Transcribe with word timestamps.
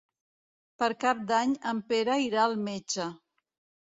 Per 0.83 0.87
Cap 1.03 1.21
d'Any 1.31 1.53
en 1.75 1.81
Pere 1.93 2.17
irà 2.25 2.43
al 2.47 2.57
metge. 2.71 3.07